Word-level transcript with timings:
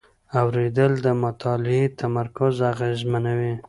اورېدل 0.39 0.91
د 1.05 1.07
مطالعې 1.23 1.83
تمرکز 2.01 2.53
اغېزمنوي. 2.71 3.53